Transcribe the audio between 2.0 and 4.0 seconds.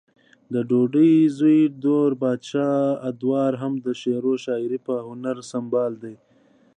بادشاه ادوار هم د